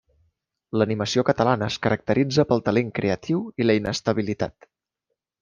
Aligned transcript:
L'animació 0.81 1.23
catalana 1.27 1.67
es 1.73 1.77
caracteritza 1.83 2.47
pel 2.53 2.65
talent 2.71 2.91
creatiu 3.01 3.45
i 3.65 3.69
la 3.69 3.77
inestabilitat. 3.83 4.69